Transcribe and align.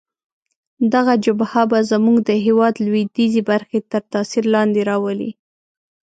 دغه 0.93 1.13
جبهه 1.25 1.63
به 1.71 1.79
زموږ 1.91 2.17
د 2.29 2.31
هیواد 2.45 2.73
لویدیځې 2.85 3.41
برخې 3.51 3.79
تر 3.91 4.01
تاثیر 4.13 4.43
لاندې 4.53 4.81
راولي. 4.89 5.31